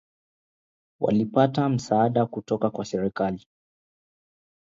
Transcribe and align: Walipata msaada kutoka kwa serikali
Walipata 1.01 1.69
msaada 1.69 2.25
kutoka 2.25 2.69
kwa 2.69 2.85
serikali 2.85 3.47